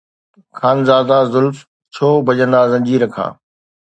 [0.57, 1.57] خانزادا زلف،
[1.93, 3.31] ڇو ڀڄندا زنجير کان؟